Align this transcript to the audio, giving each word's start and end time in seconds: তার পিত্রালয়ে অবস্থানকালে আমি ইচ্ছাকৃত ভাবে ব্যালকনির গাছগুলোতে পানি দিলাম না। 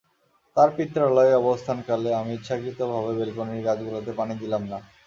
তার 0.57 0.69
পিত্রালয়ে 0.77 1.39
অবস্থানকালে 1.41 2.09
আমি 2.15 2.31
ইচ্ছাকৃত 2.35 2.79
ভাবে 2.91 3.11
ব্যালকনির 3.17 3.65
গাছগুলোতে 3.67 4.11
পানি 4.19 4.33
দিলাম 4.41 4.63
না। 4.65 4.77